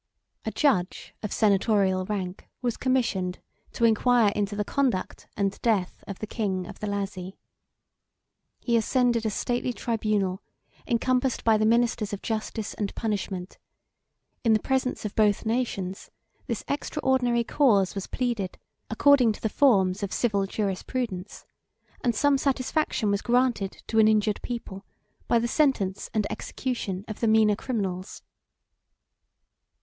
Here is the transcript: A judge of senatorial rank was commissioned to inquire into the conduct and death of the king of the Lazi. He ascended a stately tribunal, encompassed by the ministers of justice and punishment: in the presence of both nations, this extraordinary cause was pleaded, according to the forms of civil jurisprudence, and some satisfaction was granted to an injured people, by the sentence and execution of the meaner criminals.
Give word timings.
A 0.45 0.51
judge 0.51 1.13
of 1.21 1.31
senatorial 1.31 2.05
rank 2.05 2.49
was 2.63 2.75
commissioned 2.75 3.37
to 3.73 3.85
inquire 3.85 4.31
into 4.35 4.55
the 4.55 4.65
conduct 4.65 5.27
and 5.37 5.61
death 5.61 6.03
of 6.07 6.17
the 6.17 6.25
king 6.25 6.65
of 6.65 6.79
the 6.79 6.87
Lazi. 6.87 7.37
He 8.59 8.75
ascended 8.77 9.27
a 9.27 9.29
stately 9.29 9.71
tribunal, 9.73 10.41
encompassed 10.87 11.43
by 11.43 11.55
the 11.57 11.67
ministers 11.67 12.13
of 12.13 12.23
justice 12.23 12.73
and 12.73 12.95
punishment: 12.95 13.59
in 14.43 14.53
the 14.53 14.59
presence 14.59 15.05
of 15.05 15.13
both 15.13 15.45
nations, 15.45 16.09
this 16.47 16.63
extraordinary 16.67 17.43
cause 17.43 17.93
was 17.93 18.07
pleaded, 18.07 18.57
according 18.89 19.33
to 19.33 19.41
the 19.41 19.49
forms 19.49 20.01
of 20.01 20.11
civil 20.11 20.47
jurisprudence, 20.47 21.45
and 22.03 22.15
some 22.15 22.39
satisfaction 22.39 23.11
was 23.11 23.21
granted 23.21 23.83
to 23.85 23.99
an 23.99 24.07
injured 24.07 24.41
people, 24.41 24.83
by 25.27 25.37
the 25.37 25.47
sentence 25.47 26.09
and 26.11 26.25
execution 26.31 27.05
of 27.07 27.19
the 27.19 27.27
meaner 27.27 27.55
criminals. 27.55 28.23